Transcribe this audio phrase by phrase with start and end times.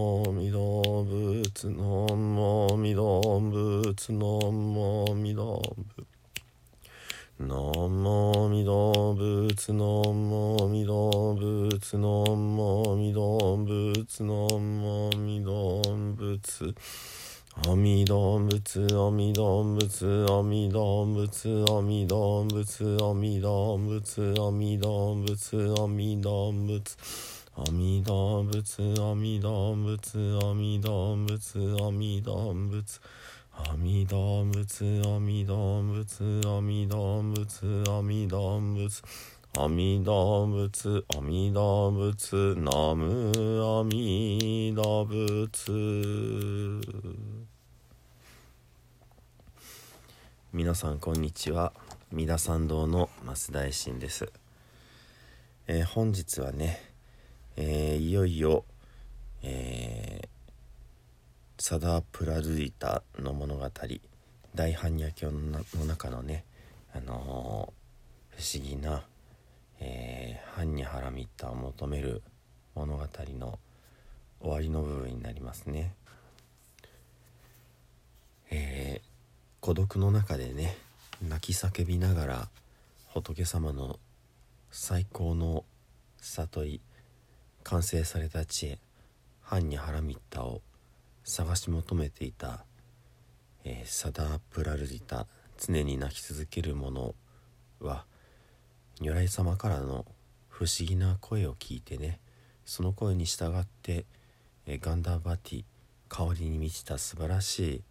[0.00, 5.60] もみぶつのもみどぶつのもみ動
[5.94, 6.06] ぶ
[7.38, 15.82] のもみどぶつのもみどぶつのもみ動物のもみど
[16.16, 16.74] ぶつ
[17.68, 22.08] あみどぶつあみ動物あみ動物あみ
[22.46, 26.16] ぶつ、あみ動物あみ動物あみ
[26.52, 33.00] ぶつ阿弥陀仏阿弥陀仏阿弥陀仏阿弥陀仏
[33.52, 39.02] 阿弥陀仏阿弥陀仏阿弥陀仏阿弥陀仏
[39.58, 43.30] 阿弥陀仏阿弥陀仏ナム
[43.62, 46.80] 阿弥陀仏。
[50.54, 51.74] 皆さんこんにちは。
[52.10, 54.32] 三田参道の増大臣です、
[55.66, 56.89] えー本日はね、
[57.56, 58.64] えーいよいよ、
[59.42, 60.28] えー
[61.62, 63.70] サダー・プラドゥリタの物語
[64.54, 66.44] 大般若経の中のね、
[66.94, 67.80] あのー
[68.40, 69.04] 不思議な、
[69.78, 72.22] えー、般若ハラミッタを求める
[72.74, 73.04] 物語
[73.38, 73.58] の
[74.40, 75.94] 終わりの部分になりますね。
[78.50, 79.10] えー
[79.60, 80.74] 孤独の中でね
[81.22, 82.48] 泣き叫びながら
[83.08, 83.98] 仏様の
[84.70, 85.64] 最高の
[86.22, 86.80] 悟り
[87.64, 88.78] 完成された知恵
[89.44, 90.62] 般若ハラミッタを
[91.24, 92.64] 探し求めていた、
[93.64, 95.26] えーサダープラルディタ
[95.58, 97.14] 常に泣き続ける者
[97.80, 98.04] は
[99.00, 100.06] 如来様からの
[100.48, 102.20] 不思議な声を聞いてね
[102.64, 104.04] その声に従って、
[104.66, 105.64] えーガンダーバティ
[106.08, 107.82] 香りに満ちた素晴らしい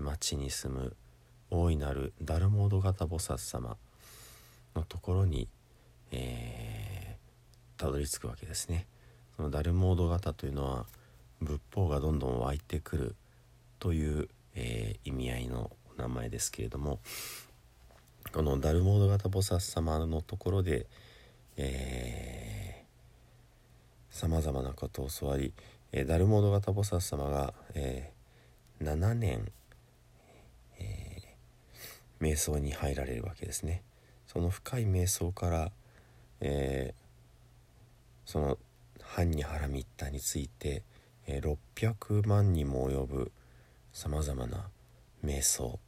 [0.00, 0.96] 町に住む
[1.50, 3.76] 大いなるダルモード型菩薩様
[4.74, 5.48] のところに、
[6.12, 6.98] えー
[7.78, 8.86] たどり着くわけですね。
[9.38, 10.84] そのダルモード型というのは
[11.40, 13.14] 仏法がどんどん湧いてくる
[13.78, 16.98] という、えー意味合いの名前ですけれども
[18.32, 20.86] このダルモード型菩薩様のところで
[24.10, 25.54] さまざまなことを教わり、
[25.92, 29.52] えーダルモード型菩薩様が、えー7年、
[30.80, 33.84] えー瞑想に入られるわけですね。
[34.26, 35.70] その深い瞑想から、
[36.40, 37.08] えー
[38.26, 38.58] その
[39.18, 40.84] 般若ハラミッタについて、
[41.26, 43.32] 600万にも及ぶ
[43.92, 44.68] さまざまな
[45.24, 45.80] 瞑想。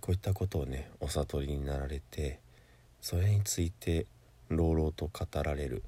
[0.00, 2.38] こういったことをねお悟りになられて
[3.02, 4.06] それについて
[4.48, 5.82] 朗々と語られる。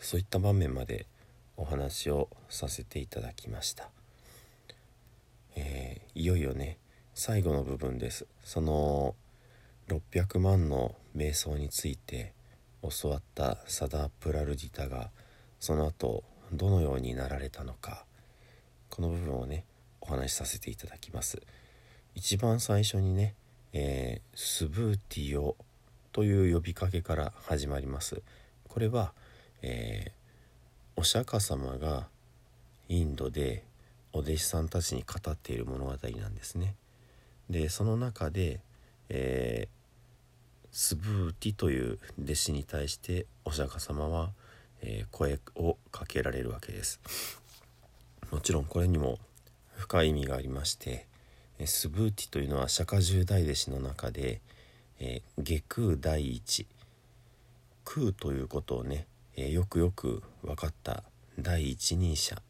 [0.00, 1.06] そういった場面まで
[1.58, 3.90] お話をさせていただきました、
[5.54, 6.78] えーいよいよね
[7.14, 8.26] 最後の部分です。
[8.42, 9.14] その
[9.88, 12.32] 600万の瞑想について
[12.82, 15.10] 教わったサダプラルディタが
[15.62, 18.04] その後どのようになられたのか。
[18.90, 19.64] この部分をね
[20.00, 21.40] お話しさせていただきます。
[22.16, 23.36] 一番最初にね、
[23.72, 25.54] えースブーティオ
[26.10, 28.22] という呼びかけから始まります。
[28.68, 29.12] これは、
[29.62, 30.12] えー
[30.96, 32.08] お釈迦様が
[32.88, 33.64] インドで
[34.12, 36.74] お弟子さんたちに語っている物語なんですね。
[37.48, 38.58] でその中で、
[39.10, 39.82] えー
[40.72, 44.32] スブーティという弟子に対してお釈迦様は、
[44.82, 47.00] え声をかけられるわけです。
[48.30, 49.18] もちろんこれにも
[49.76, 51.06] 深い意味がありまして
[51.66, 54.40] スブーティというのは釈迦十大弟子の中で、
[54.98, 56.66] え下空第一。
[57.84, 59.06] 空ということをね、
[59.36, 61.02] えよくよく分かった
[61.38, 62.40] 第一人者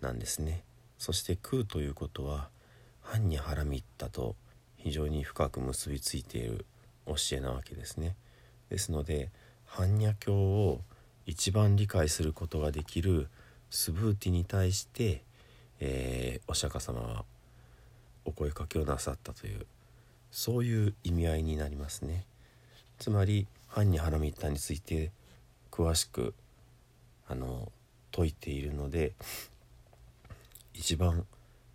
[0.00, 0.62] なんですね。
[0.98, 2.48] そして空ということは
[3.04, 4.36] 般若ハラミッタと
[4.76, 6.66] 非常に深く結びついている
[7.06, 8.16] 教えなわけですね。
[8.68, 9.30] ですので
[9.66, 10.80] 般若経を
[11.26, 13.28] 一番理解することができる
[13.70, 15.22] スブーティに対して、
[15.80, 17.24] えーお釈迦様は
[18.24, 19.66] お声かけをなさったという
[20.30, 22.24] そういう意味合いになりますね。
[22.98, 25.10] つまり般若ハラミッタについて
[25.70, 26.34] 詳しく
[27.28, 27.70] あの
[28.12, 29.12] 説いているので
[30.74, 31.24] 一番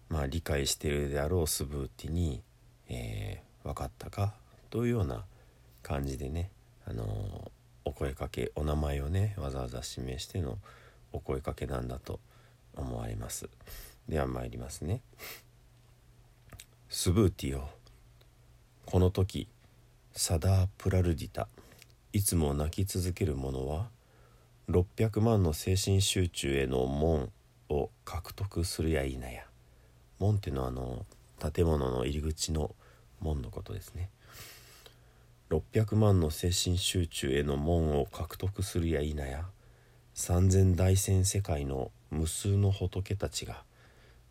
[0.09, 2.41] まあ、理解しているであろうスブーティに、
[2.89, 4.33] えー、分かったか
[4.69, 5.23] というような
[5.81, 6.49] 感じでね、
[6.87, 7.07] あのー、
[7.85, 10.57] お声かけお名前をねわざわざ指名しての
[11.13, 12.19] お声かけなんだと
[12.75, 13.47] 思われます。
[14.09, 15.01] では参りますね。
[16.89, 17.69] スブーティよ。
[18.85, 19.47] この時
[20.13, 21.47] サダー・プラルディタ。
[22.11, 23.89] いつも泣き続ける者は
[24.69, 27.29] 600万の精神集中への門
[27.69, 29.45] を獲得するや否や。
[30.19, 31.05] 門っていうのはあの
[31.51, 32.73] 建物の入り口の
[33.19, 34.09] 門のことですね。
[35.49, 39.45] 600万の精神集中への門を獲得するや否や
[40.13, 43.63] 三千大千世界の無数の仏たちが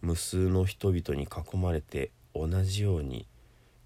[0.00, 3.26] 無数の人々に囲まれて同じように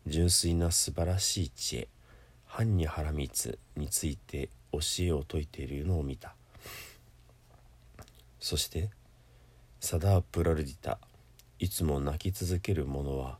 [0.06, 1.88] 純粋な素晴らしい知恵
[2.48, 6.34] 般若波羅蜜について教えを説いているのを見た。
[8.40, 8.90] そして
[9.80, 10.98] サダープラルディタ
[11.58, 13.38] いつも泣き続ける者は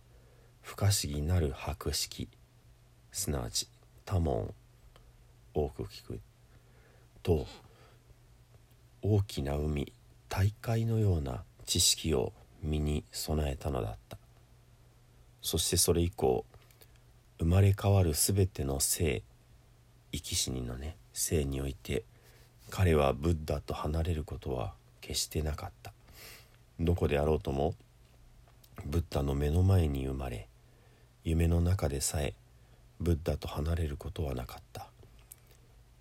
[0.60, 2.28] 不可思議なる博識
[3.12, 3.68] すなわち
[4.10, 4.54] 多聞
[5.52, 5.82] 多く。
[5.82, 6.20] 聞く
[7.22, 7.46] と
[9.02, 9.92] 大きな海
[10.30, 12.32] 大海のような知識を
[12.62, 14.16] 身に備えたのだった。
[15.42, 16.46] そしてそれ以降
[17.38, 19.22] 生まれ変わる全ての生
[20.10, 22.04] 生き死にのね生において
[22.70, 24.72] 彼はブッダと離れることは
[25.02, 25.92] 決してなかった。
[26.80, 27.74] どこであろうとも
[28.86, 30.48] ブッダの目の前に生まれ
[31.24, 32.32] 夢の中でさえ
[33.00, 34.90] ブッダと離れることはなかった。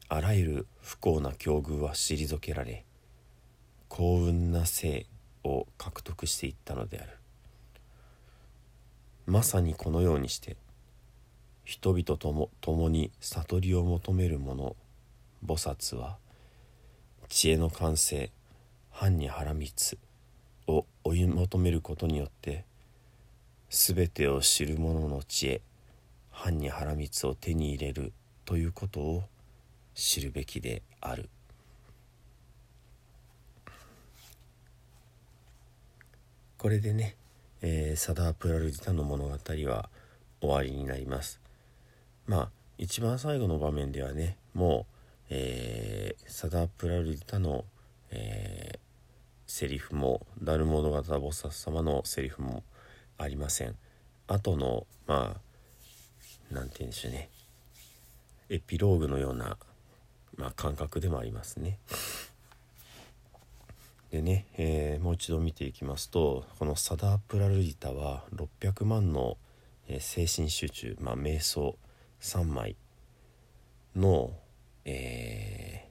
[0.10, 2.86] あらゆる不幸な境遇は退けられ
[3.90, 5.06] 幸運な生
[5.44, 7.18] を獲得していったのである。
[9.26, 10.56] まさにこのようにして
[11.66, 14.78] 人々とも共に悟りを求める者
[15.46, 16.18] 菩薩は
[17.28, 18.32] 知恵の完成
[18.94, 19.98] 般若波羅蜜
[20.68, 22.64] を追い求めることによって
[23.70, 25.62] 全てを知る者の知恵
[26.38, 28.13] 般若波羅蜜を手に入れる
[28.45, 29.24] ということを
[29.95, 31.30] 知るべきである。
[36.60, 37.16] これでね、
[37.62, 39.89] えー、サダープラルディタの物語は
[40.39, 41.42] 終わりになります。
[42.28, 44.94] まあ一番最後の場面ではねもう、
[45.31, 47.66] えー、サダープラルディタの、
[48.12, 48.80] えー、
[49.48, 52.63] セリフもダルモード型菩薩様のセリフも
[53.18, 53.75] ありません。
[54.28, 55.47] 後のまあ
[56.52, 57.30] 何て言うんでしょうね
[58.50, 59.58] エピローグのような、
[60.38, 61.80] まあ、感覚でもありますね。
[64.10, 69.38] でね、えー、もう一度見ていきますとこのサダープラルディタは600万の、
[69.90, 71.78] えー、精神集中、まあ、瞑想
[72.22, 72.78] 3枚
[73.98, 74.32] の、
[74.86, 75.90] え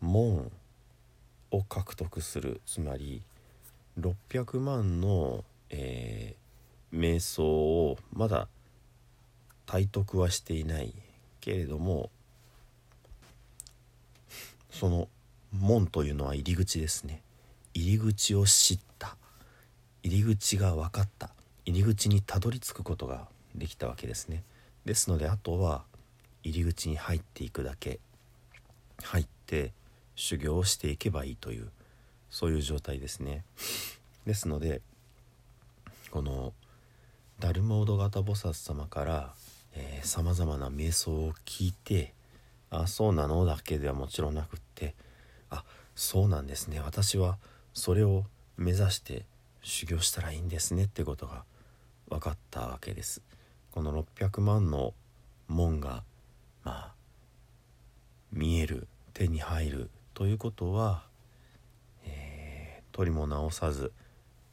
[0.00, 0.52] ー、門
[1.50, 3.22] を獲得するつまり
[3.98, 8.46] 600万の、えー、瞑想をまだ
[9.66, 10.94] 体得はしていない
[11.40, 12.10] けれども
[14.70, 15.08] その
[15.52, 17.22] 門というのは入り口ですね。
[17.72, 19.16] 入り口を知った。
[20.02, 21.30] 入り口が分かった。
[21.64, 24.42] 入り口にたどり着くことができたわけですね。
[24.84, 25.84] ですのであとは
[26.42, 28.00] 入り口に入っていくだけ。
[29.02, 29.72] 入って
[30.14, 31.70] 修行をしていけばいいという
[32.30, 33.44] そういう状態ですね。
[34.26, 34.82] ですので
[36.10, 36.52] この
[37.38, 39.34] ダルモード型菩薩様から
[40.02, 42.14] さまざまな瞑想を聞いて
[42.70, 44.94] あそうなのだけではもちろんなくって
[45.50, 45.64] あ
[45.94, 46.80] そうなんですね。
[46.80, 47.38] 私は
[47.74, 48.24] それを
[48.56, 49.24] 目指して
[49.62, 51.44] 修行したらいいんですねってことが
[52.08, 53.22] 分かったわけです。
[53.72, 54.94] この600万の
[55.48, 56.02] 門が
[56.64, 56.94] まあ
[58.32, 61.04] 見える手に入るということは、
[62.04, 63.92] えー、取りも直さず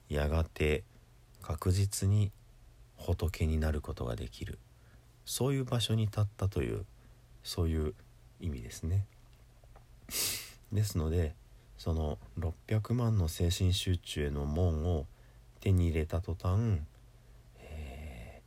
[0.10, 0.84] やがて
[1.42, 2.32] 確実に
[2.98, 4.58] 仏になることができる。
[5.26, 6.86] そういう場所に立ったという
[7.44, 7.94] そういう
[8.40, 9.06] 意味ですね。
[10.72, 11.36] ですので
[11.78, 15.06] その600万の精神集中への門を
[15.60, 16.80] 手に入れた途端、
[17.60, 18.42] え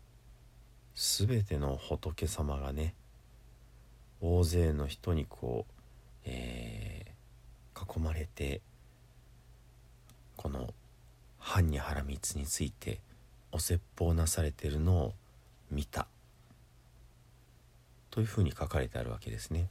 [0.94, 2.94] ー、ての仏様がね
[4.20, 5.72] 大勢の人にこう、
[6.24, 8.60] えー、囲まれて
[10.36, 10.72] この
[11.40, 13.00] 般若波羅蜜について
[13.52, 15.14] お説法なされてるのを
[15.70, 16.06] 見た
[18.16, 19.68] というふうに書かれてあるわけですね。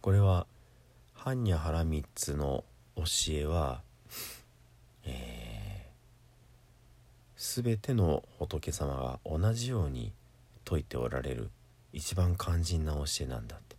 [0.00, 0.48] これは
[1.16, 2.64] 般若波羅蜜の
[2.96, 3.80] 教えは、
[5.04, 10.12] えー、全ての仏様が同じように
[10.64, 11.48] 説いておられる
[11.92, 13.76] 一番肝心な教えなんだって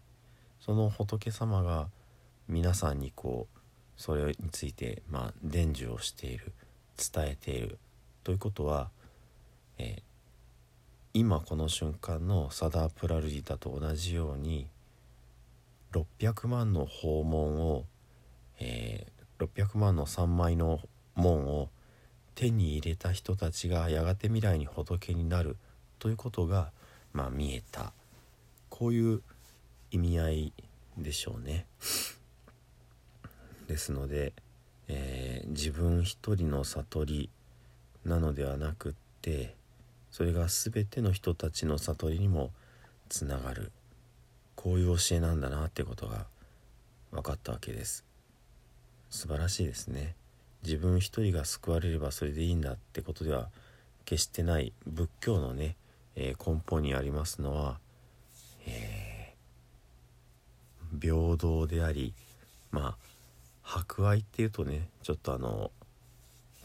[0.61, 1.89] その仏様が
[2.47, 3.59] 皆さんにこう
[3.97, 6.53] それについてまあ伝授をしている
[6.95, 7.77] 伝えている
[8.23, 8.89] ということは、
[9.77, 10.01] え、
[11.17, 14.67] 今この瞬間のサダープラルディタと同じように
[15.91, 17.85] 600万の訪問を、
[18.59, 20.79] えー、600万の3枚の
[21.15, 21.69] 門を
[22.35, 25.57] 手に入れた人たちがやがて未来に仏になる
[25.97, 26.69] ということが、
[27.13, 27.93] まあ、見えた
[28.69, 29.23] こういう
[29.89, 30.53] 意味合い
[30.99, 31.65] でしょうね。
[33.67, 34.33] ですので、
[34.87, 37.29] えー、自分一人の悟り
[38.05, 38.93] なのではなくっ
[39.23, 39.55] て
[40.11, 42.51] それが全ての人たちの悟りにも
[43.09, 43.71] つながる。
[44.55, 46.25] こういう教えなんだなってことが
[47.11, 48.03] 分かったわけです。
[49.09, 50.15] 素晴らしいですね。
[50.63, 53.49] 自分一人が救われればそれでいいんだってことでは
[54.05, 55.75] 決してない仏教のね、
[56.15, 57.77] えー、根本にありますのは、
[58.65, 62.13] えー、平等であり
[62.71, 62.97] まあ
[63.61, 65.71] 博愛っていうとねちょっとあの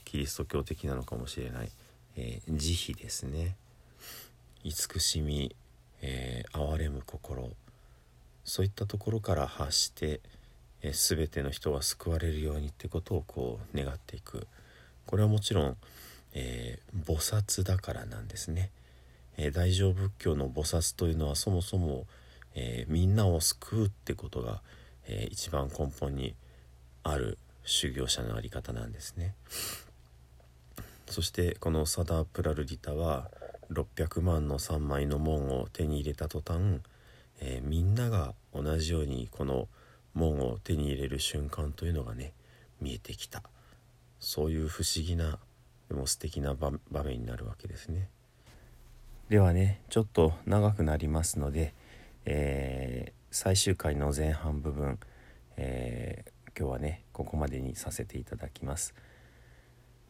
[0.05, 1.71] キリスト教的なのかもしれない、
[2.17, 3.57] えー、慈悲ですね。
[4.65, 5.55] 慈しみ、
[6.03, 7.51] えー、憐れむ心。
[8.45, 10.21] そういったところから発して、
[10.83, 14.47] えー、全ての人が救われるようにってことをこう願っていく。
[15.07, 15.77] これはもちろん、
[16.35, 18.71] えー、菩薩だからなんですね、
[19.37, 22.07] えー、大乗仏教の菩薩というのはそもそも、
[22.55, 24.61] えみんなを救うってことが、
[25.07, 26.35] え一番根本に
[27.03, 29.35] ある修行者の在り方なんですね。
[31.07, 33.31] そしてこのサダープラルディタは
[33.71, 36.81] 600万の3枚の門を手に入れた途端、
[37.41, 39.69] えー、みんなが同じようにこの
[40.15, 42.33] 門を手に入れる瞬間というのがね
[42.81, 43.43] 見えてきた。
[44.21, 45.39] そういう不思議な
[45.89, 46.71] でも素敵な場
[47.03, 48.09] 面になるわけですね。
[49.29, 51.75] ではねちょっと長くなりますので、
[52.25, 54.99] えー、最終回の前半部分、
[55.57, 58.95] えー今日はねここまでにさせていただきます。